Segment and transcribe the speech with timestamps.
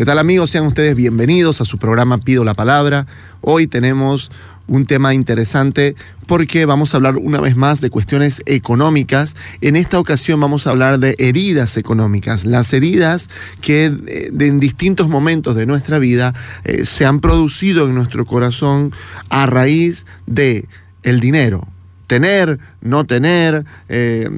[0.00, 0.48] ¿Qué tal amigos?
[0.48, 3.06] Sean ustedes bienvenidos a su programa Pido la Palabra.
[3.42, 4.32] Hoy tenemos
[4.66, 5.94] un tema interesante
[6.26, 9.36] porque vamos a hablar una vez más de cuestiones económicas.
[9.60, 13.28] En esta ocasión vamos a hablar de heridas económicas, las heridas
[13.60, 16.32] que eh, en distintos momentos de nuestra vida
[16.64, 18.94] eh, se han producido en nuestro corazón
[19.28, 20.66] a raíz de
[21.02, 21.68] el dinero,
[22.10, 24.28] tener, no tener, eh,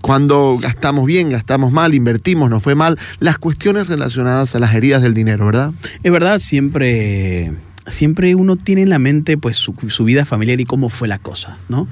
[0.00, 5.02] cuando gastamos bien, gastamos mal, invertimos, nos fue mal, las cuestiones relacionadas a las heridas
[5.02, 5.74] del dinero, ¿verdad?
[6.02, 7.52] Es verdad, siempre,
[7.86, 11.58] siempre uno tiene en la mente pues su, vida familiar y cómo fue la cosa,
[11.68, 11.86] ¿no?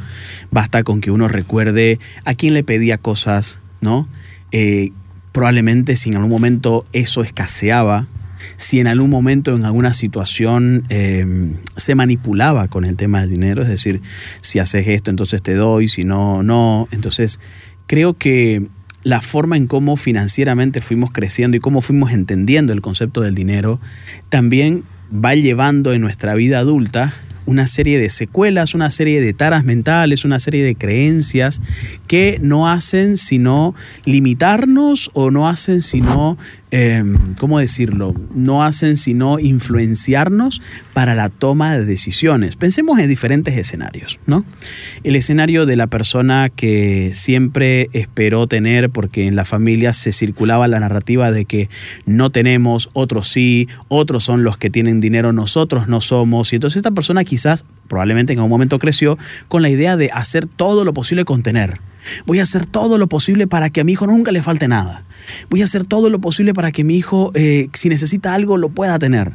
[0.50, 4.08] Basta con que uno recuerde a quién le pedía cosas, ¿no?
[4.52, 4.92] Eh,
[5.32, 8.06] probablemente si en algún momento eso escaseaba,
[8.56, 11.26] si en algún momento, en alguna situación, eh,
[11.76, 14.00] se manipulaba con el tema del dinero, es decir,
[14.40, 16.88] si haces esto, entonces te doy, si no, no.
[16.90, 17.40] Entonces,
[17.86, 18.68] creo que
[19.02, 23.80] la forma en cómo financieramente fuimos creciendo y cómo fuimos entendiendo el concepto del dinero,
[24.28, 27.14] también va llevando en nuestra vida adulta
[27.46, 31.60] una serie de secuelas, una serie de taras mentales, una serie de creencias
[32.06, 33.74] que no hacen sino
[34.04, 36.38] limitarnos o no hacen sino
[36.72, 38.14] Em, ¿cómo decirlo?
[38.32, 42.54] No hacen sino influenciarnos para la toma de decisiones.
[42.54, 44.44] Pensemos en diferentes escenarios, ¿no?
[45.02, 50.68] El escenario de la persona que siempre esperó tener, porque en la familia se circulaba
[50.68, 51.68] la narrativa de que
[52.06, 56.52] no tenemos, otros sí, otros son los que tienen dinero, nosotros no somos.
[56.52, 59.18] Y entonces esta persona quizás, probablemente en algún momento creció
[59.48, 61.80] con la idea de hacer todo lo posible con tener.
[62.24, 65.02] Voy a hacer todo lo posible para que a mi hijo nunca le falte nada.
[65.50, 68.70] Voy a hacer todo lo posible para que mi hijo, eh, si necesita algo, lo
[68.70, 69.32] pueda tener.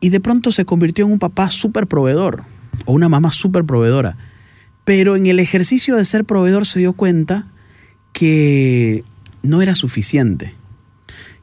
[0.00, 2.42] Y de pronto se convirtió en un papá súper proveedor
[2.84, 4.18] o una mamá súper proveedora.
[4.84, 7.46] Pero en el ejercicio de ser proveedor se dio cuenta
[8.12, 9.04] que
[9.42, 10.54] no era suficiente,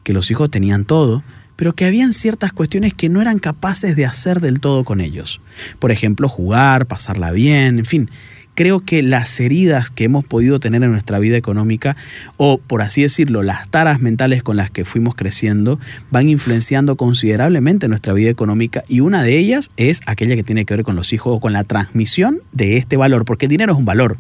[0.04, 1.24] que los hijos tenían todo,
[1.62, 5.42] pero que habían ciertas cuestiones que no eran capaces de hacer del todo con ellos.
[5.78, 8.10] Por ejemplo, jugar, pasarla bien, en fin
[8.56, 11.96] creo que las heridas que hemos podido tener en nuestra vida económica,
[12.38, 15.80] o por así decirlo, las taras mentales con las que fuimos creciendo,
[16.10, 20.74] van influenciando considerablemente nuestra vida económica y una de ellas es aquella que tiene que
[20.74, 23.78] ver con los hijos o con la transmisión de este valor, porque el dinero es
[23.78, 24.18] un valor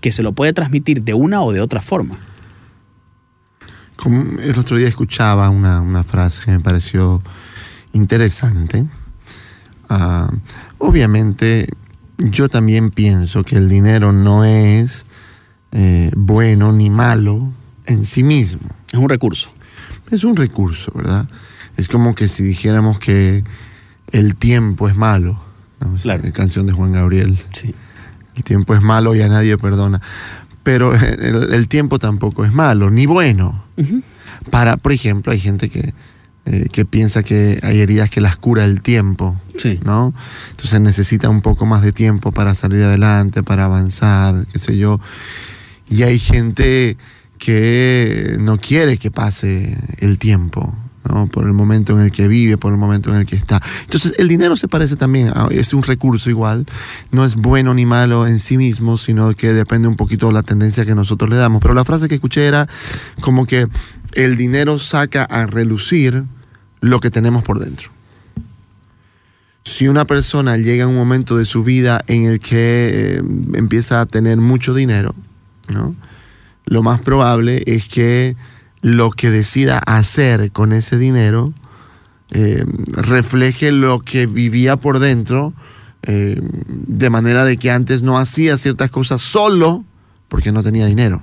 [0.00, 2.16] que se lo puede transmitir de una o de otra forma.
[4.00, 7.22] Como el otro día escuchaba una, frase que me pareció
[7.92, 8.86] interesante.
[9.90, 10.32] Ah,
[10.78, 11.68] obviamente
[12.16, 15.04] yo también pienso que el dinero no es
[15.72, 17.52] eh, bueno ni malo
[17.84, 18.70] en sí mismo.
[18.90, 19.50] Es un recurso.
[20.10, 21.28] Es un recurso, ¿verdad?
[21.76, 23.44] Es como que si dijéramos que
[24.12, 25.42] el tiempo es malo.
[26.04, 27.38] La canción de Juan Gabriel.
[27.52, 27.74] Sí.
[28.34, 30.00] El tiempo es malo y a nadie perdona.
[30.62, 33.64] Pero el, tiempo tampoco es malo, ni bueno.
[34.50, 35.94] Para, por ejemplo, hay gente que,
[36.46, 39.40] eh, que piensa que hay heridas que las cura el tiempo.
[39.84, 40.14] ¿no?
[40.50, 45.00] Entonces necesita un poco más de tiempo para salir adelante, para avanzar, qué sé yo.
[45.88, 46.96] Y hay gente
[47.38, 50.74] que no quiere que pase el tiempo,
[51.08, 51.26] ¿no?
[51.26, 53.60] por el momento en el que vive, por el momento en el que está.
[53.82, 56.66] Entonces el dinero se parece también, es un recurso igual,
[57.10, 60.42] no es bueno ni malo en sí mismo, sino que depende un poquito de la
[60.42, 61.62] tendencia que nosotros le damos.
[61.62, 62.68] Pero la frase que escuché era
[63.20, 63.66] como que
[64.12, 66.24] el dinero saca a relucir
[66.80, 67.90] lo que tenemos por dentro
[69.62, 73.22] si una persona llega a un momento de su vida en el que eh,
[73.54, 75.14] empieza a tener mucho dinero,
[75.68, 75.94] ¿no?
[76.70, 78.36] lo más probable es que
[78.82, 81.52] lo que decida hacer con ese dinero
[82.32, 85.52] eh, refleje lo que vivía por dentro,
[86.02, 89.84] eh, de manera de que antes no hacía ciertas cosas solo
[90.28, 91.22] porque no tenía dinero.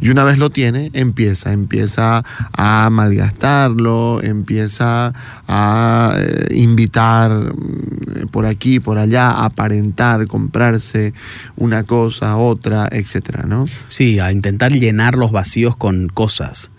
[0.00, 5.12] Y una vez lo tiene, empieza, empieza a malgastarlo, empieza
[5.46, 11.12] a eh, invitar mm, por aquí, por allá, a aparentar, comprarse
[11.56, 13.66] una cosa, otra, etcétera, ¿no?
[13.88, 16.70] Sí, a intentar llenar los vacíos con cosas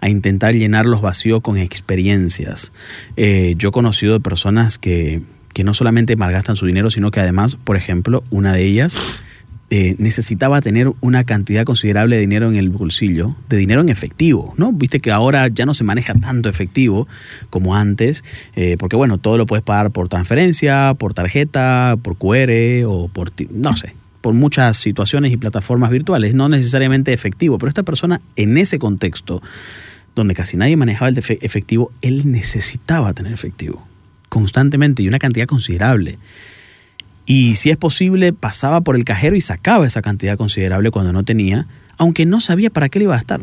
[0.00, 2.72] a intentar llenar los vacíos con experiencias.
[3.18, 5.20] Eh, yo he conocido personas que
[5.56, 8.94] que no solamente malgastan su dinero, sino que además, por ejemplo, una de ellas
[9.70, 14.54] eh, necesitaba tener una cantidad considerable de dinero en el bolsillo, de dinero en efectivo,
[14.56, 14.72] ¿no?
[14.72, 17.08] Viste que ahora ya no se maneja tanto efectivo
[17.50, 18.22] como antes,
[18.54, 23.32] eh, porque bueno, todo lo puedes pagar por transferencia, por tarjeta, por QR o por,
[23.50, 28.58] no sé, por muchas situaciones y plataformas virtuales, no necesariamente efectivo, pero esta persona en
[28.58, 29.42] ese contexto,
[30.14, 33.86] donde casi nadie manejaba el efectivo, él necesitaba tener efectivo
[34.28, 36.18] constantemente y una cantidad considerable.
[37.26, 41.24] Y si es posible, pasaba por el cajero y sacaba esa cantidad considerable cuando no
[41.24, 41.66] tenía,
[41.98, 43.40] aunque no sabía para qué le iba a estar.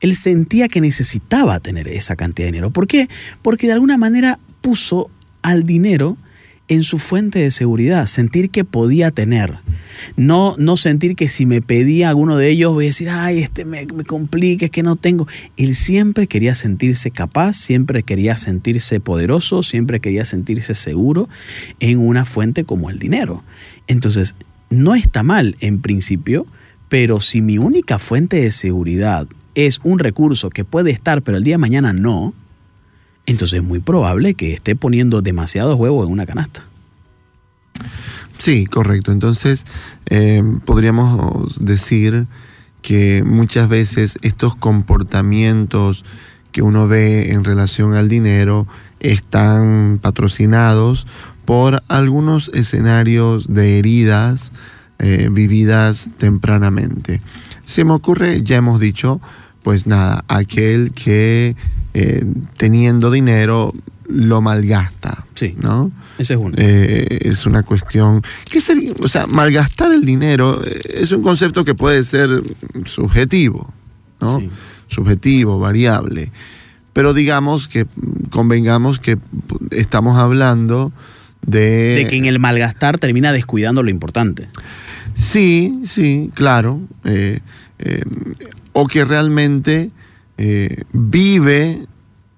[0.00, 2.70] Él sentía que necesitaba tener esa cantidad de dinero.
[2.70, 3.08] ¿Por qué?
[3.42, 5.10] Porque de alguna manera puso
[5.42, 6.16] al dinero
[6.68, 9.58] en su fuente de seguridad, sentir que podía tener.
[10.16, 13.64] No, no sentir que si me pedía alguno de ellos voy a decir, ay, este
[13.64, 15.28] me, me complica, es que no tengo.
[15.56, 21.28] Él siempre quería sentirse capaz, siempre quería sentirse poderoso, siempre quería sentirse seguro
[21.80, 23.44] en una fuente como el dinero.
[23.86, 24.34] Entonces,
[24.70, 26.46] no está mal en principio,
[26.88, 31.44] pero si mi única fuente de seguridad es un recurso que puede estar, pero el
[31.44, 32.34] día de mañana no,
[33.26, 36.64] entonces es muy probable que esté poniendo demasiados huevos en una canasta.
[38.38, 39.12] Sí, correcto.
[39.12, 39.64] Entonces,
[40.06, 42.26] eh, podríamos decir
[42.82, 46.04] que muchas veces estos comportamientos
[46.52, 48.66] que uno ve en relación al dinero
[49.00, 51.06] están patrocinados
[51.44, 54.52] por algunos escenarios de heridas
[54.98, 57.20] eh, vividas tempranamente.
[57.66, 59.20] Se me ocurre, ya hemos dicho,
[59.64, 61.56] pues nada, aquel que
[61.94, 62.24] eh,
[62.58, 63.72] teniendo dinero
[64.06, 65.26] lo malgasta.
[65.34, 65.56] Sí.
[65.60, 65.90] ¿no?
[66.18, 66.54] Ese es uno.
[66.58, 68.22] Eh, es una cuestión.
[68.48, 68.92] ¿Qué sería?
[69.00, 72.42] O sea, malgastar el dinero eh, es un concepto que puede ser
[72.84, 73.72] subjetivo,
[74.20, 74.42] ¿no?
[74.86, 76.30] Subjetivo, variable.
[76.92, 77.86] Pero digamos que
[78.30, 79.16] convengamos que
[79.70, 80.92] estamos hablando
[81.40, 81.94] de.
[81.94, 84.46] De que en el malgastar termina descuidando lo importante.
[85.14, 86.80] Sí, sí, claro.
[88.72, 89.90] O que realmente
[90.36, 91.86] eh, vive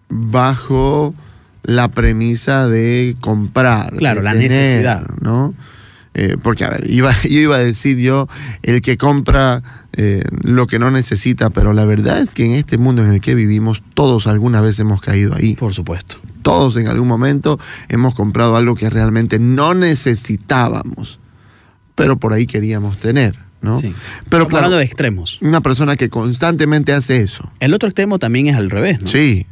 [0.08, 1.14] bajo
[1.62, 3.94] la premisa de comprar.
[3.96, 5.06] Claro, la necesidad.
[5.20, 5.54] ¿no?
[6.14, 8.28] Eh, porque, a ver, iba, yo iba a decir yo,
[8.62, 9.62] el que compra
[9.92, 13.20] eh, lo que no necesita, pero la verdad es que en este mundo en el
[13.20, 15.56] que vivimos, todos alguna vez hemos caído ahí.
[15.56, 16.18] Por supuesto.
[16.42, 17.58] Todos en algún momento
[17.88, 21.18] hemos comprado algo que realmente no necesitábamos,
[21.94, 23.45] pero por ahí queríamos tener.
[23.66, 23.80] ¿No?
[24.28, 25.38] Pero hablando de extremos.
[25.42, 27.50] Una persona que constantemente hace eso.
[27.60, 29.08] El otro extremo también es al revés, ¿no?
[29.08, 29.46] Sí.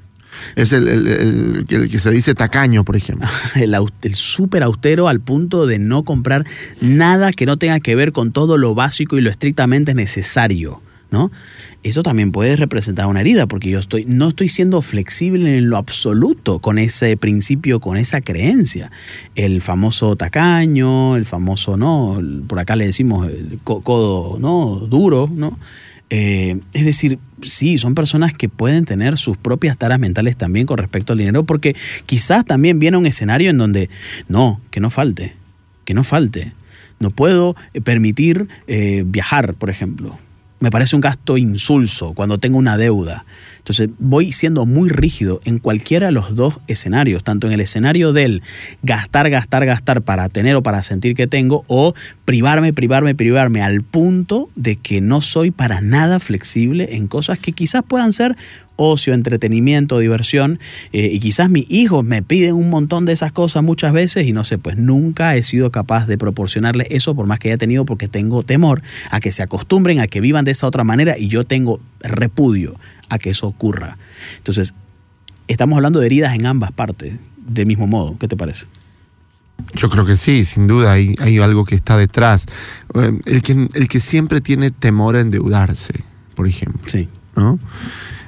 [0.56, 3.28] Es el, que se dice tacaño, por ejemplo.
[3.54, 6.44] el, el súper austero al punto de no comprar
[6.80, 10.80] nada que no tenga que ver con todo lo básico y lo estrictamente necesario.
[11.14, 11.30] ¿No?
[11.84, 15.76] Eso también puede representar una herida, porque yo estoy, no estoy siendo flexible en lo
[15.76, 18.90] absoluto con ese principio, con esa creencia.
[19.36, 22.20] El famoso tacaño, el famoso, ¿no?
[22.48, 24.86] Por acá le decimos el codo, ¿no?
[24.88, 25.58] Duro, ¿no?
[26.10, 30.78] Eh, es decir, sí, son personas que pueden tener sus propias taras mentales también con
[30.78, 31.76] respecto al dinero, porque
[32.06, 33.88] quizás también viene un escenario en donde,
[34.28, 35.34] no, que no falte,
[35.84, 36.52] que no falte.
[36.98, 40.18] No puedo eh, permitir eh, viajar, por ejemplo
[40.60, 43.24] me parece un gasto insulso cuando tengo una deuda.
[43.64, 48.12] Entonces voy siendo muy rígido en cualquiera de los dos escenarios, tanto en el escenario
[48.12, 48.42] del
[48.82, 51.94] gastar, gastar, gastar para tener o para sentir que tengo, o
[52.26, 57.52] privarme, privarme, privarme al punto de que no soy para nada flexible en cosas que
[57.52, 58.36] quizás puedan ser
[58.76, 60.58] ocio, entretenimiento, diversión,
[60.92, 64.32] eh, y quizás mis hijos me piden un montón de esas cosas muchas veces y
[64.32, 67.86] no sé, pues nunca he sido capaz de proporcionarles eso por más que haya tenido
[67.86, 71.28] porque tengo temor a que se acostumbren a que vivan de esa otra manera y
[71.28, 73.98] yo tengo repudio a que eso ocurra.
[74.38, 74.74] Entonces,
[75.48, 78.66] estamos hablando de heridas en ambas partes, del mismo modo, ¿qué te parece?
[79.74, 82.46] Yo creo que sí, sin duda hay, hay algo que está detrás.
[82.94, 85.94] Eh, el que, el que siempre tiene temor a endeudarse,
[86.34, 86.82] por ejemplo.
[86.86, 87.08] Sí.
[87.36, 87.58] ¿no?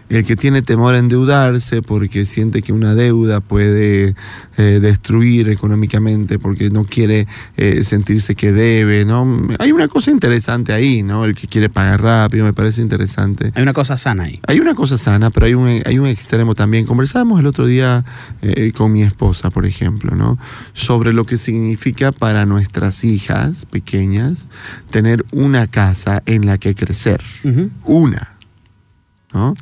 [0.08, 4.14] El que tiene temor a endeudarse porque siente que una deuda puede
[4.56, 9.48] eh, destruir económicamente, porque no quiere eh, sentirse que debe, ¿no?
[9.58, 11.24] Hay una cosa interesante ahí, ¿no?
[11.24, 13.52] El que quiere pagar rápido, me parece interesante.
[13.54, 14.40] Hay una cosa sana ahí.
[14.46, 16.86] Hay una cosa sana, pero hay un, hay un extremo también.
[16.86, 18.04] Conversábamos el otro día
[18.42, 20.38] eh, con mi esposa, por ejemplo, ¿no?
[20.72, 24.48] Sobre lo que significa para nuestras hijas pequeñas
[24.90, 27.20] tener una casa en la que crecer.
[27.84, 28.35] Una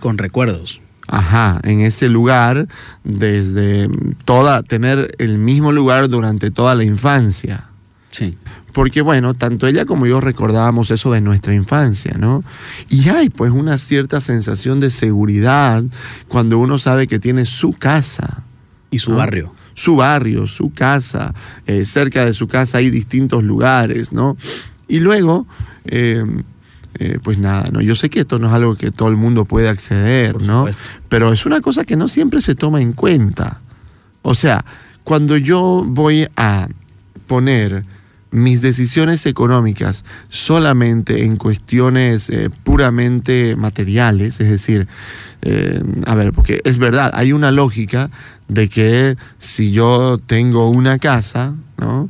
[0.01, 0.81] con recuerdos.
[1.07, 2.67] Ajá, en ese lugar,
[3.03, 3.89] desde
[4.25, 7.69] toda, tener el mismo lugar durante toda la infancia.
[8.11, 8.39] Sí.
[8.73, 12.43] Porque bueno, tanto ella como yo recordábamos eso de nuestra infancia, ¿no?
[12.89, 15.85] Y hay pues una cierta sensación de seguridad
[16.27, 18.43] cuando uno sabe que tiene su casa.
[18.91, 19.53] Y su barrio.
[19.75, 21.35] su barrio, su casa,
[21.67, 24.37] eh, cerca de su casa hay distintos lugares, ¿no?
[24.87, 25.47] Y luego,
[25.85, 26.25] eh,
[26.99, 27.81] eh, pues nada, ¿no?
[27.81, 30.67] Yo sé que esto no es algo que todo el mundo puede acceder, ¿no?
[31.09, 33.61] Pero es una cosa que no siempre se toma en cuenta.
[34.23, 34.65] O sea,
[35.03, 36.69] cuando yo voy a
[37.27, 37.85] poner
[38.31, 44.89] mis decisiones económicas solamente en cuestiones eh, puramente materiales, es decir,
[45.43, 48.11] eh, a ver, porque es verdad, hay una lógica
[48.49, 52.09] de que si yo tengo una casa, ¿no?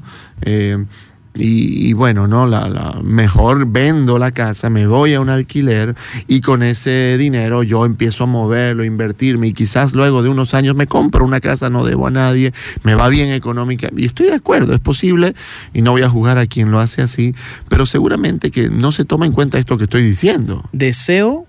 [1.37, 2.47] Y, bueno, ¿no?
[2.47, 5.97] La, la- mejor vendo la casa, me voy a un alquiler
[6.29, 10.77] y con ese dinero yo empiezo a moverlo, invertirme y quizás luego de unos años
[10.77, 12.53] me compro una casa, no debo a nadie,
[12.85, 15.35] me va bien económica y estoy de acuerdo, es posible
[15.73, 17.35] y no voy a juzgar a quien lo hace así,
[17.69, 20.69] pero seguramente que no se toma en cuenta esto que estoy diciendo.
[20.73, 21.47] Deseo,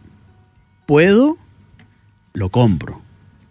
[0.87, 1.37] puedo,
[2.33, 3.01] lo compro.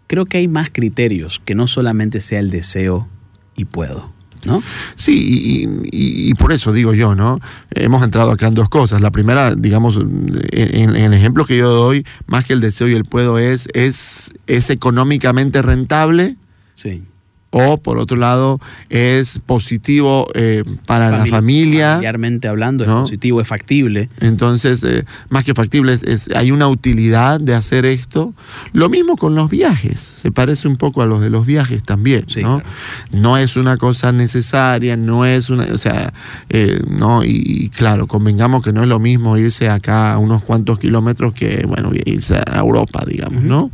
[0.07, 3.07] Creo que hay más criterios que no solamente sea el deseo
[3.55, 4.11] y puedo,
[4.45, 4.61] ¿no?
[4.95, 7.39] Sí, y, y- y por eso digo yo, ¿no?
[7.71, 9.01] Hemos entrado acá en dos cosas.
[9.01, 12.93] La primera, digamos, en, en el ejemplo que yo doy, más que el deseo y
[12.93, 16.35] el puedo, es, es, es económicamente rentable
[16.73, 17.03] Sí.
[17.51, 18.59] O, por otro lado,
[18.89, 21.89] es positivo eh, para la Famili- familia.
[21.93, 24.09] Familiarmente hablando, es positivo, es factible.
[24.19, 28.33] Entonces, eh, más que factible, es, es- hay una utilidad de hacer esto.
[28.73, 32.25] Lo mismo con los viajes, se parece un poco a los de los viajes también,
[32.27, 32.59] Sí, ¿no?
[32.61, 32.69] claro.
[33.13, 36.11] No es una cosa necesaria, no es una, o sea,
[36.49, 40.43] eh, no, y, y claro, convengamos que no es lo mismo irse acá a unos
[40.43, 43.43] cuantos kilómetros que, bueno, irse a Europa, digamos.
[43.43, 43.71] ¿no?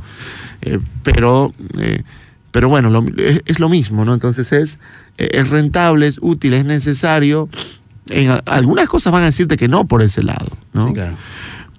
[1.03, 1.53] Pero,
[2.51, 4.13] pero bueno, lo- es, es lo mismo, ¿no?
[4.13, 4.77] Entonces es,
[5.17, 7.49] eh, es rentable, es útil, es necesario.
[8.07, 10.87] En algunas cosas van a decirte que no por ese lado, ¿no?
[10.87, 11.17] Sí, claro.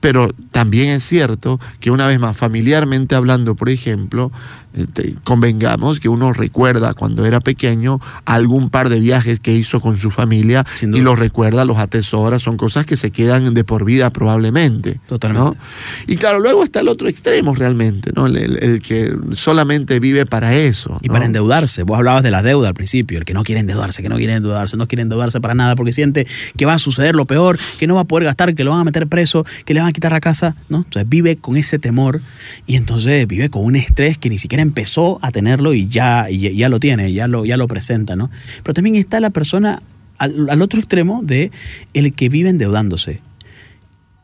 [0.01, 4.33] Pero también es cierto que una vez más, familiarmente hablando, por ejemplo,
[4.75, 9.97] este, convengamos que uno recuerda cuando era pequeño algún par de viajes que hizo con
[9.99, 14.11] su familia y los recuerda, los atesora, son cosas que se quedan de por vida
[14.11, 15.01] probablemente.
[15.07, 15.57] Totalmente.
[15.59, 15.65] ¿no?
[16.07, 18.27] Y claro, luego está el otro extremo realmente, ¿no?
[18.27, 20.99] El, el- el que solamente vive para eso.
[21.03, 21.15] Y ¿no?
[21.15, 24.09] para endeudarse, vos hablabas de la deuda al principio, el que no quiere endeudarse, que
[24.09, 26.27] no quiere endeudarse, no quiere endeudarse para nada porque siente
[26.57, 28.81] que va a suceder lo peor, que no va a poder gastar, que lo van
[28.81, 30.79] a meter preso, que le van a quitar la casa, ¿no?
[30.79, 32.21] Entonces vive con ese temor
[32.67, 36.27] y entonces vive con un estrés que ni siquiera empezó a tenerlo y ya,
[36.69, 38.31] lo tiene, ya lo, ya lo presenta, ¿no?
[38.63, 39.83] Pero también está la persona
[40.19, 41.51] al, al otro extremo de
[41.95, 43.21] el que vive endeudándose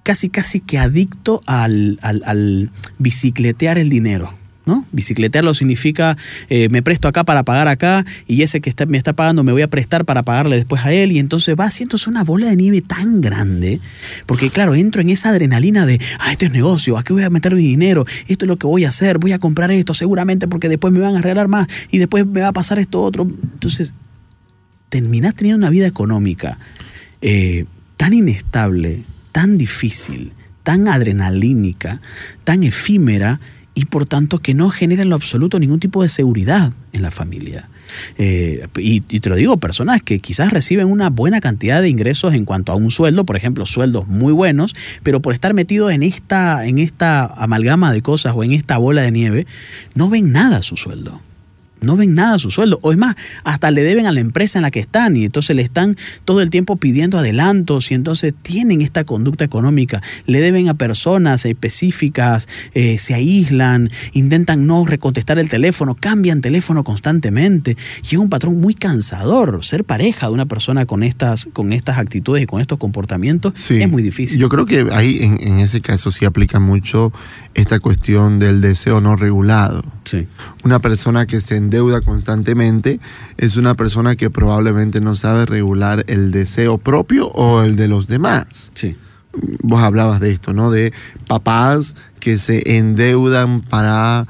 [0.04, 4.33] casi casi que adicto al- al bicicletear el dinero.
[4.69, 4.85] ¿No?
[4.93, 6.19] Bicicletearlo significa
[6.51, 9.51] eh, me presto acá para pagar acá y ese que está, me está pagando me
[9.51, 12.57] voy a prestar para pagarle después a él y entonces va haciéndose una bola de
[12.57, 13.81] nieve tan grande
[14.27, 17.31] porque claro, entro en esa adrenalina de, ah, esto es negocio, ¿a qué voy a
[17.31, 18.05] meter mi dinero?
[18.27, 21.01] Esto es lo que voy a hacer, voy a comprar esto seguramente porque después me
[21.01, 23.23] van a regalar más y después me va a pasar esto otro.
[23.23, 23.95] Entonces,
[24.91, 26.59] terminás teniendo una vida económica
[27.23, 27.65] eh,
[27.97, 29.01] tan inestable,
[29.33, 32.03] tan difícil, tan adrenalínica,
[32.45, 33.41] tan efímera
[33.78, 37.12] y por tanto que no genera en lo absoluto ningún tipo de seguridad en la
[37.12, 37.68] familia.
[38.16, 42.35] Eh, y, y te lo digo, personas que quizás reciben una buena cantidad de ingresos
[42.35, 46.02] en cuanto a un sueldo, por ejemplo, sueldos muy buenos, pero por estar metido en
[46.02, 49.47] esta, en esta amalgama de cosas o en esta bola de nieve,
[49.94, 51.20] no ven nada a su sueldo
[51.80, 52.78] no ven nada a su sueldo.
[52.82, 55.54] O es más, hasta le deben a la empresa en la que están y entonces
[55.56, 55.94] le están
[56.25, 60.02] todo el tiempo pidiendo adelantos y entonces tienen esta conducta económica.
[60.26, 66.85] Le deben a personas específicas, eh, se aíslan, intentan no recontestar el teléfono, cambian teléfono
[66.85, 67.76] constantemente.
[68.04, 69.64] Y es un patrón muy cansador.
[69.64, 73.82] Ser pareja de una persona con estas, con estas actitudes y con estos comportamientos Sí.
[73.82, 74.38] es muy difícil.
[74.38, 77.12] Yo creo que ahí en, en ese caso sí aplica mucho
[77.59, 79.83] esta cuestión del deseo no regulado.
[80.05, 80.27] sí.
[80.65, 83.00] Una persona que se endeuda constantemente
[83.37, 88.07] es una persona que probablemente no sabe regular el deseo propio o el de los
[88.07, 88.71] demás.
[88.75, 88.97] Sí.
[89.62, 90.71] Vos hablabas de esto, ¿no?
[90.71, 90.93] De
[91.27, 94.27] papás que se endeudan para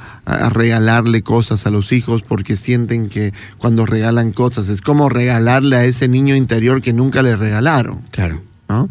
[0.50, 5.84] regalarle cosas a los hijos porque sienten que cuando regalan cosas es como regalarle a
[5.84, 8.02] ese niño interior que nunca le regalaron.
[8.10, 8.42] Claro.
[8.68, 8.88] ¿no?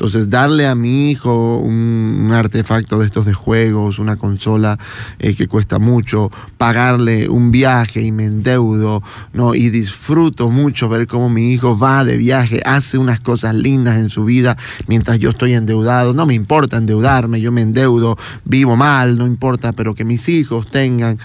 [0.00, 4.78] Entonces, darle a mi hijo un, artefacto de estos de juegos, una consola
[5.18, 9.02] eh, que cuesta mucho, pagarle un viaje y me endeudo,
[9.34, 9.54] ¿no?
[9.54, 14.08] Y disfruto mucho ver cómo mi hijo va de viaje, hace unas cosas lindas en
[14.08, 16.14] su vida mientras yo estoy endeudado.
[16.14, 18.16] No me importa endeudarme, yo me endeudo,
[18.46, 21.18] vivo mal, no importa, pero que mis hijos tengan.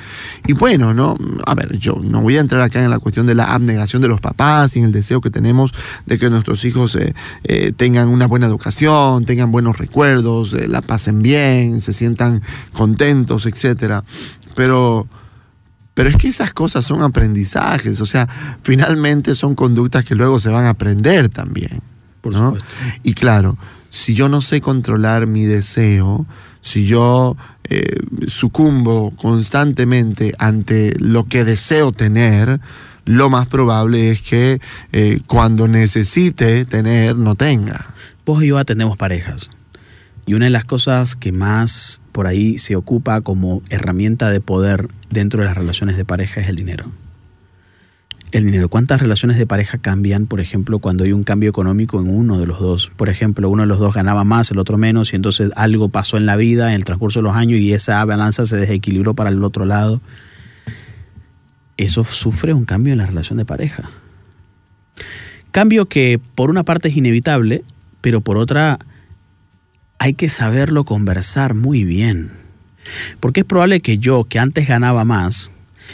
[0.47, 1.15] Y bueno, ¿no?
[1.45, 4.09] A ver, yo no voy a entrar acá en la cuestión de la abnegación de
[4.09, 5.71] los papás y en el deseo que tenemos
[6.05, 7.13] de que nuestros hijos eh,
[7.45, 8.64] eh, tengan una buena educación,
[9.25, 12.41] tengan buenos recuerdos, eh, la pasen bien, se sientan
[12.73, 14.03] contentos, etcétera.
[14.55, 15.07] Pero,
[15.93, 18.27] Pero es que esas cosas son aprendizajes, o sea,
[18.63, 21.81] finalmente son conductas que luego se van a aprender también.
[22.21, 22.45] Por ¿no?
[22.45, 22.69] supuesto.
[23.03, 23.57] Y claro,
[23.89, 26.25] si yo no sé controlar mi deseo,
[26.61, 27.37] si yo
[27.69, 32.59] eh, sucumbo constantemente ante lo que deseo tener,
[33.05, 34.59] lo más probable es que
[34.91, 37.93] eh, cuando necesite tener, no tenga.
[38.25, 39.51] Vos y yo atendemos parejas.
[40.25, 44.87] Y una de las cosas que más por ahí se ocupa como herramienta de poder
[45.11, 46.91] dentro de las relaciones de pareja es el dinero.
[48.31, 48.67] El dinero.
[48.67, 52.47] ¿Cuántas relaciones de pareja cambian, por ejemplo, cuando hay un cambio económico en uno de
[52.47, 52.91] los dos?
[52.95, 56.17] Por ejemplo, uno de los dos ganaba más, el otro menos, y entonces algo pasó
[56.17, 59.29] en la vida, en el transcurso de los años, y esa balanza se desequilibró para
[59.29, 60.01] el otro lado.
[61.77, 63.91] Eso sufre un cambio en la relación de pareja.
[65.51, 67.63] Cambio que por una parte es inevitable,
[68.05, 68.77] pero por otra
[69.97, 72.33] hay que saberlo conversar muy bien.
[73.19, 75.49] Porque es probable que yo, que antes ganaba más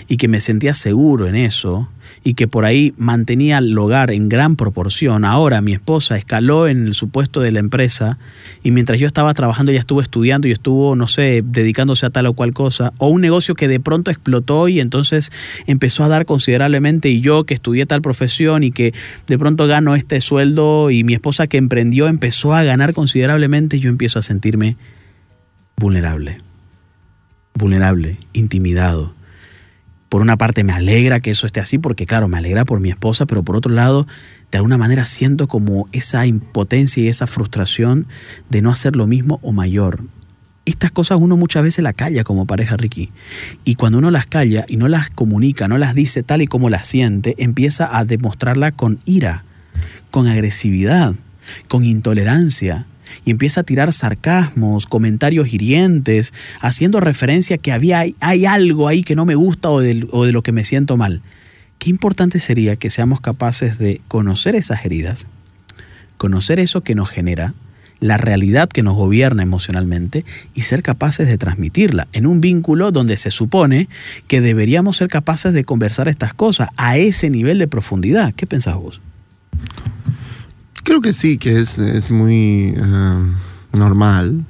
[0.07, 1.89] y que me sentía seguro en eso,
[2.23, 6.85] y que por ahí mantenía el hogar en gran proporción, ahora mi esposa escaló en
[6.87, 8.17] el supuesto de la empresa
[8.63, 12.27] y mientras yo estaba trabajando ella estuvo estudiando y estuvo, no sé, dedicándose a tal
[12.27, 15.31] o cual cosa, o un negocio que de pronto explotó y entonces
[15.65, 18.93] empezó a dar considerablemente y yo que estudié tal profesión y que
[19.27, 23.89] de pronto gano este sueldo y mi esposa que emprendió empezó a ganar considerablemente, yo
[23.89, 24.77] empiezo a sentirme
[25.77, 26.37] vulnerable,
[27.55, 29.20] vulnerable, intimidado
[30.11, 32.89] por una parte me alegra que eso esté así, porque claro, me alegra por mi
[32.89, 34.07] esposa, pero por otro lado,
[34.51, 38.07] de alguna manera siento como esa impotencia y esa frustración
[38.49, 40.03] de no hacer lo mismo o mayor.
[40.65, 43.09] Estas cosas uno muchas veces las calla como pareja, Ricky.
[43.63, 46.69] Y cuando uno las calla y no las comunica, no las dice tal y como
[46.69, 49.45] las siente, empieza a demostrarla con ira,
[50.11, 51.15] con agresividad,
[51.69, 52.85] con intolerancia,
[53.25, 59.15] y empieza a tirar sarcasmos, comentarios hirientes, haciendo referencia que había, hay algo ahí que
[59.15, 61.21] no me gusta o de, o de lo que me siento mal.
[61.79, 65.25] Qué importante sería que seamos capaces de conocer esas heridas,
[66.17, 67.55] conocer eso que nos genera,
[68.01, 73.15] la realidad que nos gobierna emocionalmente y ser capaces de transmitirla en un vínculo donde
[73.15, 73.87] se supone
[74.27, 78.33] que deberíamos ser capaces de conversar estas cosas a ese nivel de profundidad.
[78.33, 78.99] ¿Qué pensás vos?
[80.83, 84.45] Creo que sí, que es, es muy uh, normal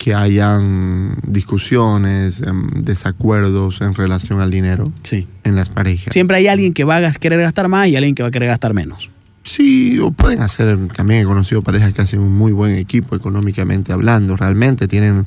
[0.00, 5.28] que hayan discusiones, um, desacuerdos en relación al dinero sí.
[5.44, 6.14] en las parejas.
[6.14, 8.48] Siempre hay alguien que va a querer gastar más y alguien que va a querer
[8.48, 9.10] gastar menos.
[9.42, 13.92] Sí, o pueden hacer, también he conocido parejas que hacen un muy buen equipo económicamente
[13.92, 15.24] hablando, realmente tienen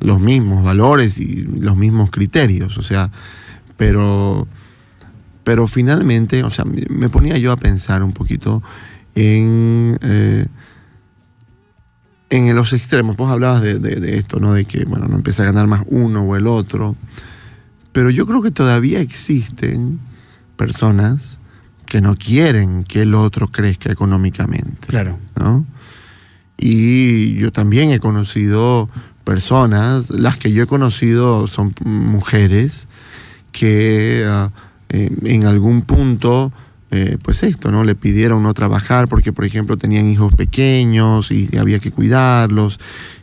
[0.00, 3.10] los mismos valores y los mismos criterios, o sea,
[3.76, 4.48] pero,
[5.44, 8.60] pero finalmente, o sea, me ponía yo a pensar un poquito
[9.16, 10.46] en, eh,
[12.30, 13.16] en los extremos.
[13.16, 14.52] Vos hablabas de, de, de, esto, ¿no?
[14.52, 16.94] De que, bueno, no empieza a ganar más uno o el otro,
[17.92, 19.98] pero yo creo que todavía existen
[20.56, 21.38] personas
[21.86, 24.86] que no quieren que el otro crezca económicamente.
[24.88, 25.18] Claro.
[25.36, 25.64] ¿no?
[26.58, 28.90] Y yo también he conocido
[29.24, 32.86] personas, las que yo he conocido son mujeres
[33.52, 34.50] que uh,
[34.88, 36.52] eh, en algún punto,
[36.90, 37.84] eh, pues esto, ¿no?
[37.84, 42.78] Le pidieron no trabajar porque, por ejemplo, tenían hijos pequeños y había que cuidarlos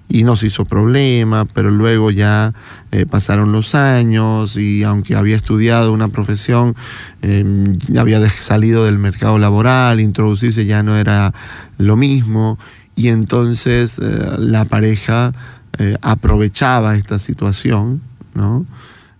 [0.10, 2.54] y no se hizo problema, pero luego ya
[2.92, 6.76] eh, pasaron los años y aunque había estudiado una profesión,
[7.24, 7.44] eh,
[7.98, 11.34] había salido del mercado laboral, introducirse ya no era
[11.80, 12.60] lo mismo
[12.96, 15.32] y entonces eh, la pareja
[16.04, 18.00] aprovechaba esta situación,
[18.36, 18.68] ¿no?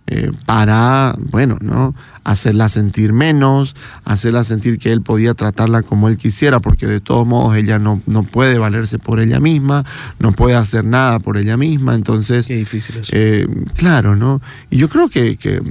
[0.06, 1.94] Eh, para, bueno, ¿no?
[2.24, 7.26] Hacerla sentir menos, hacerla sentir que él podía tratarla como él quisiera, porque de todos
[7.26, 9.84] modos ella no, no puede valerse por ella misma,
[10.18, 12.46] no puede hacer nada por ella misma, entonces...
[12.46, 13.10] Qué difícil eso.
[13.14, 14.42] Eh, claro, ¿no?
[14.68, 15.62] Y yo creo que, que,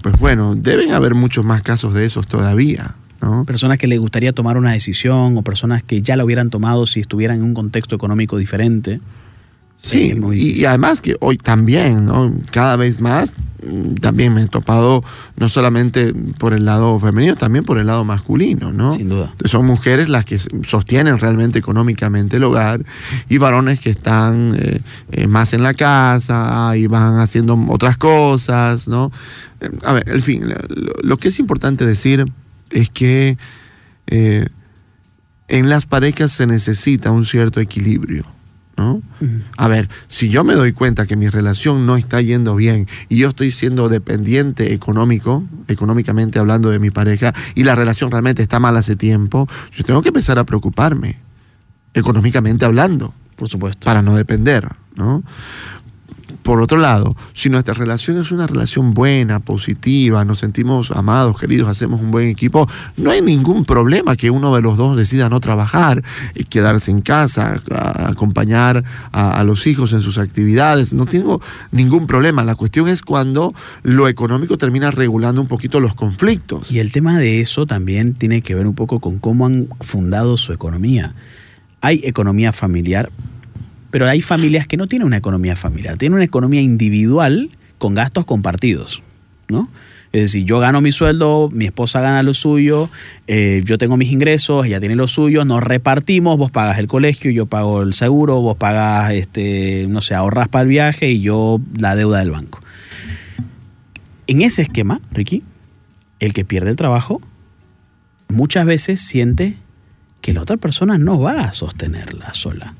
[0.00, 2.94] pues bueno, deben haber muchos más casos de esos todavía.
[3.20, 3.44] ¿no?
[3.44, 7.00] Personas que le gustaría tomar una decisión o personas que ya la hubieran tomado si
[7.00, 9.00] estuvieran en un contexto económico diferente.
[9.82, 12.32] Sí, y, y, además que hoy también, ¿no?
[12.52, 13.34] Cada vez más,
[14.00, 15.04] también me he topado
[15.36, 18.92] no solamente por el lado femenino, también por el lado masculino, ¿no?
[18.92, 19.34] Sin duda.
[19.44, 22.84] Son mujeres las que sostienen realmente económicamente el hogar
[23.28, 28.88] y varones que están eh, eh, más en la casa y van haciendo otras cosas,
[28.88, 29.12] ¿no?
[29.84, 32.24] A ver, en fin, lo, lo que es importante decir
[32.70, 33.38] es que
[34.08, 34.46] eh,
[35.48, 38.22] en las parejas se necesita un cierto equilibrio.
[38.76, 38.94] ¿No?
[38.94, 39.42] Uh -huh.
[39.56, 43.18] A ver, si yo me doy cuenta que mi relación no está yendo bien y
[43.18, 48.60] yo estoy siendo dependiente económico, económicamente hablando de mi pareja, y la relación realmente está
[48.60, 51.18] mal hace tiempo, yo tengo que empezar a preocuparme,
[51.94, 53.14] económicamente hablando.
[53.36, 53.84] Por supuesto.
[53.84, 55.22] Para no depender, ¿no?
[56.42, 61.68] Por otro lado, si nuestra relación es una relación buena, positiva, nos sentimos amados, queridos,
[61.68, 65.40] hacemos un buen equipo, no hay ningún problema que uno de los dos decida no
[65.40, 66.02] trabajar,
[66.34, 70.92] y quedarse en casa, acompañar a, los hijos en sus actividades.
[70.92, 72.44] No tengo ningún problema.
[72.44, 76.70] La cuestión es cuando lo económico termina regulando un poquito los conflictos.
[76.70, 80.36] Y el tema de eso también tiene que ver un poco con cómo han fundado
[80.36, 81.14] su economía.
[81.80, 83.10] Hay economía familiar,
[83.92, 88.24] pero hay familias que no tienen una economía familiar, tienen una economía individual con gastos
[88.24, 89.02] compartidos,
[89.48, 89.68] ¿no?
[90.12, 92.88] Es decir, yo gano mi sueldo, mi esposa gana lo suyo,
[93.26, 97.30] eh, yo tengo mis ingresos, ella tiene los suyos, nos repartimos, vos pagas el colegio,
[97.30, 101.60] yo pago el seguro, vos pagas, este, no sé, ahorras para el viaje y yo
[101.78, 102.60] la deuda del banco.
[104.26, 105.42] En ese esquema, Ricky,
[106.18, 107.20] el que pierde el trabajo
[108.28, 109.56] muchas veces siente
[110.22, 112.74] que la otra persona no va a sostenerla sola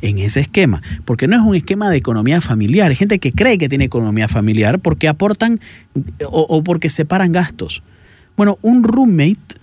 [0.00, 2.90] en ese esquema, porque no es un esquema de economía familiar.
[2.90, 5.60] Hay gente que cree que tiene economía familiar porque aportan
[6.26, 7.82] o, porque separan gastos.
[8.36, 9.58] Bueno, un roommate,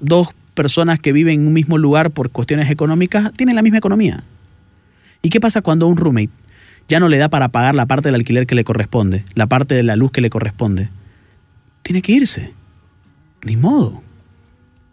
[0.00, 4.24] dos personas que viven en un mismo lugar por cuestiones económicas, tienen la misma economía.
[5.22, 6.30] ¿Y qué pasa cuando un roommate
[6.88, 9.74] ya no le da para pagar la parte del alquiler que le corresponde, la parte
[9.74, 10.88] de la luz que le corresponde?
[11.82, 12.52] Tiene que irse.
[13.44, 14.02] Ni modo.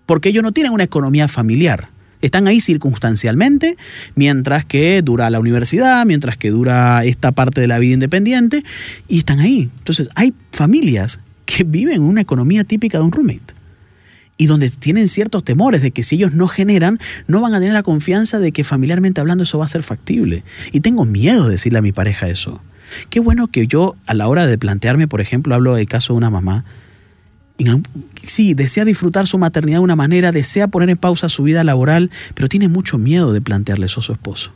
[0.05, 1.89] Porque ellos no tienen una economía familiar.
[2.23, 3.77] Están ahí circunstancialmente,
[4.15, 8.63] mientras que dura la universidad, mientras que dura esta parte de la vida independiente,
[9.07, 9.69] y están ahí.
[9.77, 13.53] Entonces, hay familias que viven una economía típica de un roommate
[14.37, 17.73] y donde tienen ciertos temores de que si ellos no generan, no van a tener
[17.73, 20.43] la confianza de que familiarmente hablando eso va a ser factible.
[20.71, 22.61] Y tengo miedo de decirle a mi pareja eso.
[23.09, 26.17] Qué bueno que yo a la hora de plantearme, por ejemplo, hablo del caso de
[26.17, 26.65] una mamá,
[28.21, 32.11] sí, desea disfrutar su maternidad de una manera, desea poner en pausa su vida laboral,
[32.33, 34.51] pero tiene mucho miedo de plantearle eso a su esposo.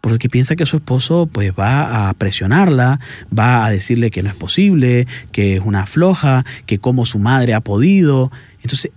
[0.00, 2.98] Porque piensa que su esposo pues va a presionarla,
[3.36, 7.54] va a decirle que no es posible, que es una floja, que como su madre
[7.54, 8.32] ha podido.
[8.62, 8.90] Entonces,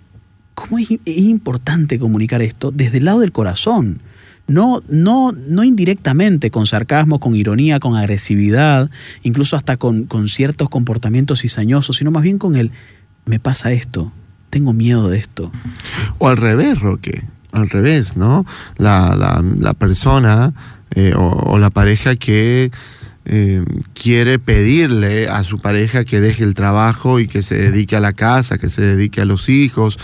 [0.56, 4.02] ¿cómo es, es importante comunicar esto desde el lado del corazón?
[4.48, 8.90] No, no, no indirectamente, con sarcasmo, con ironía, con agresividad,
[9.24, 12.72] incluso hasta con, ciertos comportamientos cizañosos, sino más bien con el,
[13.26, 14.12] me pasa esto,
[14.50, 15.52] tengo miedo de esto.
[16.20, 18.46] O al revés, Roque, al revés, ¿no?
[18.78, 20.54] La, la, la persona
[20.92, 22.72] eh, o, la pareja que
[23.26, 28.00] eh, quiere pedirle a su pareja que deje el trabajo y que se dedique a
[28.00, 29.98] la casa, que se dedique a los hijos.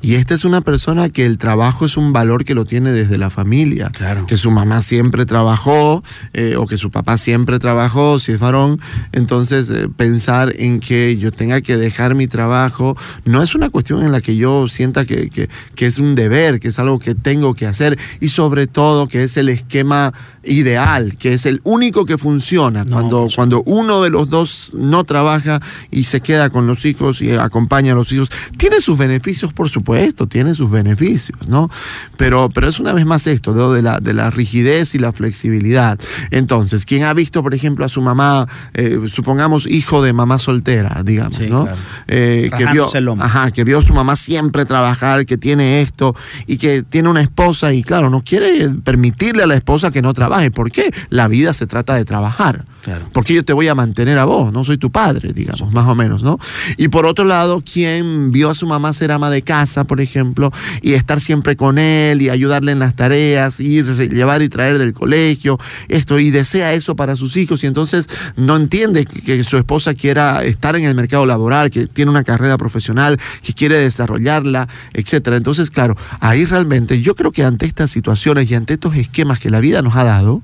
[0.00, 3.18] Y esta es una persona que el trabajo es un valor que lo tiene desde
[3.18, 3.90] la familia.
[3.90, 4.26] Claro.
[4.26, 8.80] Que su mamá siempre trabajó eh, o que su papá siempre trabajó, si es varón.
[9.12, 14.02] Entonces, eh, pensar en que yo tenga que dejar mi trabajo no es una cuestión
[14.02, 17.14] en la que yo sienta que, que, que es un deber, que es algo que
[17.14, 22.06] tengo que hacer y sobre todo que es el esquema ideal, que es el único
[22.06, 22.84] que funciona.
[22.84, 27.32] cuando, cuando uno de los dos no trabaja y se queda con los hijos y
[27.32, 31.70] acompaña a los hijos, tiene sus beneficios, por supuesto, tiene sus beneficios, ¿no?
[32.16, 35.98] Pero, pero es una vez más esto, de, la, de la rigidez y la flexibilidad.
[36.30, 41.02] Entonces, quien ha visto, por ejemplo, a su mamá, eh, supongamos hijo de mamá soltera,
[41.04, 41.68] digamos, ¿no?
[42.08, 46.56] Eh, que, vio, ajá, que vio a su mamá siempre trabajar, que tiene esto y
[46.56, 50.29] que tiene una esposa y claro, no quiere permitirle a la esposa que no trabaje
[50.54, 50.92] ¿Por qué?
[51.08, 52.64] La vida se trata de trabajar.
[53.12, 55.94] Porque yo te voy a mantener a vos, no soy tu padre, digamos, más o
[55.94, 56.38] menos, ¿no?
[56.76, 60.52] Y por otro lado, quien vio a su mamá ser ama de casa, por ejemplo,
[60.82, 64.92] y estar siempre con él y ayudarle en las tareas, ir, llevar y traer del
[64.92, 69.94] colegio, esto, y desea eso para sus hijos, y entonces no entiende que su esposa
[69.94, 75.36] quiera estar en el mercado laboral, que tiene una carrera profesional, que quiere desarrollarla, etcétera.
[75.36, 79.50] Entonces, claro, ahí realmente yo creo que ante estas situaciones y ante estos esquemas que
[79.50, 80.42] la vida nos ha dado,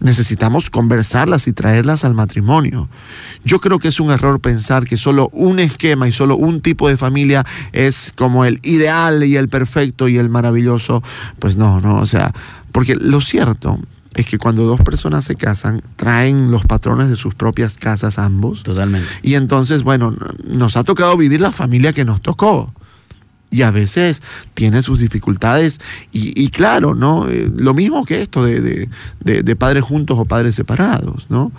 [0.00, 2.88] necesitamos conversarlas y traerlas al matrimonio.
[3.44, 6.88] Yo creo que es un error pensar que solo un esquema y solo un tipo
[6.88, 11.02] de familia es como el ideal y el perfecto y el maravilloso.
[11.40, 12.32] Pues no, no, o sea,
[12.70, 13.80] porque lo cierto
[14.14, 18.62] es que cuando dos personas se casan, traen los patrones de sus propias casas ambos.
[18.62, 19.08] Totalmente.
[19.22, 22.72] Y entonces, bueno, nos ha tocado vivir la familia que nos tocó
[23.50, 24.22] y a veces
[24.54, 25.78] tiene sus dificultades
[26.12, 27.28] y, claro, ¿no?
[27.28, 28.88] Eh, lo mismo que esto de,
[29.20, 31.52] de, padres juntos o padres separados, ¿no?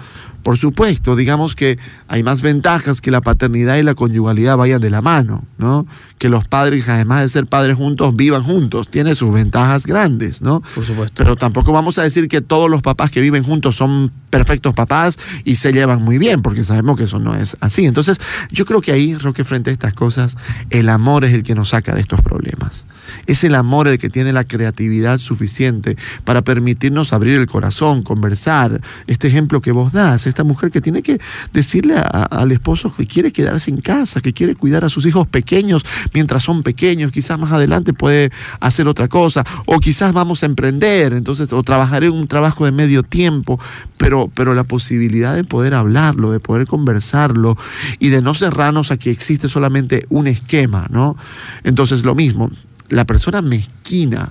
[0.48, 4.90] Por supuesto, digamos que hay más ventajas que la paternidad y la conyugalidad vayan de
[4.90, 5.86] la mano, ¿no?
[6.20, 8.88] Que los padres, además de ser padres juntos, vivan juntos.
[8.88, 10.62] Tiene sus ventajas grandes, ¿no?
[10.74, 11.16] Por supuesto.
[11.18, 15.20] Pero tampoco vamos a decir que todos los papás que viven juntos son perfectos papás
[15.44, 17.86] y se llevan muy bien, porque sabemos que eso no es así.
[17.86, 20.38] Entonces, yo creo que ahí, Roque, frente a estas cosas,
[20.70, 22.86] el amor es el que nos saca de estos problemas.
[23.26, 28.82] Es el amor el que tiene la creatividad suficiente para permitirnos abrir el corazón, conversar.
[29.08, 31.19] Este ejemplo que vos das, esta mujer que tiene que
[31.52, 35.84] decirle al esposo que quiere quedarse en casa, que quiere cuidar a sus hijos pequeños
[36.13, 41.13] mientras son pequeños, quizás más adelante puede hacer otra cosa, o quizás vamos a emprender,
[41.13, 43.60] entonces, o trabajaré un trabajo de medio tiempo,
[43.97, 47.58] pero pero, la posibilidad de poder hablarlo, de poder conversarlo
[48.00, 51.17] y de no cerrarnos a que existe solamente un esquema, ¿no?
[51.63, 52.50] Entonces, lo mismo,
[52.89, 54.30] la persona mezquina,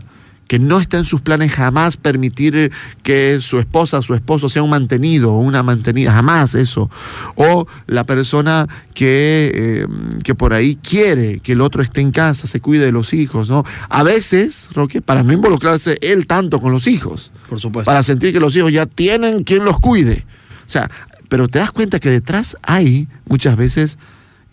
[0.48, 2.70] que no está en sus planes jamás permitir
[3.02, 6.90] que su esposa, su esposo sea un mantenido o una mantenida, jamás eso.
[7.34, 9.86] O la persona que, eh,
[10.22, 13.48] que por ahí quiere que el otro esté en casa, se cuide de los hijos,
[13.48, 13.64] ¿no?
[13.88, 17.32] A veces, Roque, para no involucrarse él tanto con los hijos.
[17.48, 17.86] Por supuesto.
[17.86, 20.24] Para sentir que los hijos ya tienen quien los cuide.
[20.66, 20.90] O sea,
[21.28, 23.98] pero te das cuenta que detrás hay muchas veces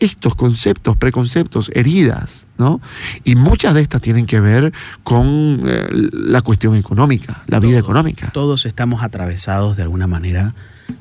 [0.03, 2.81] estos conceptos, preconceptos, heridas, ¿no?
[3.23, 8.29] Y muchas de estas tienen que ver con eh, la cuestión económica, la vida económica.
[8.33, 10.55] Todos estamos atravesados de alguna manera,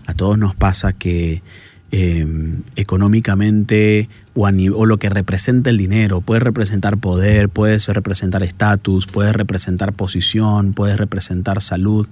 [0.07, 1.43] a todos nos pasa que
[1.91, 9.07] em, económicamente o, o, lo que representa el dinero, puede representar poder, puede representar estatus,
[9.07, 12.09] puede representar posición, puede representar salud,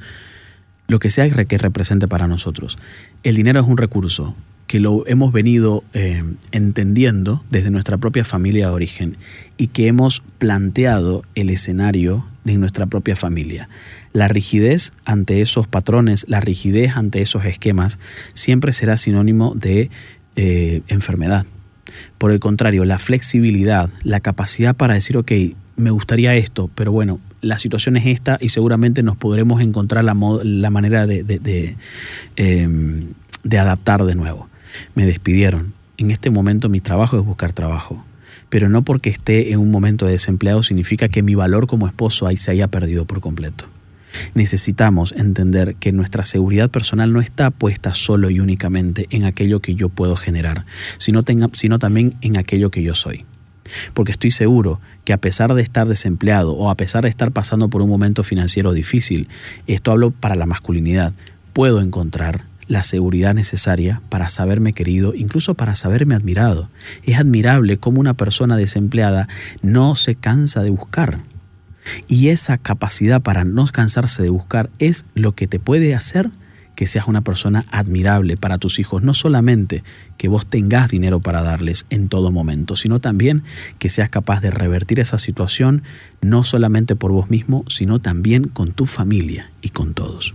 [0.89, 2.79] lo que sea que represente para nosotros.
[3.23, 4.35] El dinero es un recurso,
[4.71, 9.17] que lo hemos venido eh, entendiendo desde nuestra propia familia de origen
[9.57, 13.69] y que hemos planteado el escenario de nuestra propia familia.
[14.13, 17.99] La rigidez ante esos patrones, la rigidez ante esos esquemas,
[18.33, 19.91] siempre será sinónimo de
[20.37, 21.47] eh, enfermedad.
[22.19, 25.33] Por el contrario, la flexibilidad, la capacidad para decir, ok,
[25.75, 30.15] me gustaría esto, pero bueno, la situación es esta y seguramente nos podremos encontrar la,
[30.15, 31.09] manera
[32.37, 33.07] em,
[33.43, 34.49] de adaptar de nuevo.
[34.95, 35.75] Me despidieron.
[35.97, 38.05] En este momento mi trabajo es buscar trabajo.
[38.49, 42.27] Pero no porque esté en un momento de desempleado significa que mi valor como esposo
[42.27, 43.67] ahí se haya perdido por completo.
[44.35, 49.75] Necesitamos entender que nuestra seguridad personal no está puesta solo y únicamente en aquello que
[49.75, 50.67] yo puedo generar,
[50.99, 53.25] sino, sino también en aquello que yo soy.
[53.95, 57.69] Porque estoy seguro que a pesar de estar desempleado o a pesar de estar pasando
[57.69, 59.29] por un momento financiero difícil,
[59.69, 61.13] esto hablo para la masculinidad,
[61.53, 66.71] puedo encontrar la seguridad necesaria para saberme querido, incluso para saberme admirado.
[67.03, 69.27] Es admirable cómo una persona desempleada
[69.61, 71.19] no se cansa de buscar.
[72.07, 76.31] Y esa capacidad para no cansarse de buscar es lo que te puede hacer
[76.77, 79.83] que seas una persona admirable para tus hijos, no solamente
[80.17, 83.43] que vos tengas dinero para darles en todo momento, sino también
[83.81, 85.83] que seas capaz de revertir esa situación
[86.23, 90.35] no solamente por vos mismo, sino también con tu familia y con todos.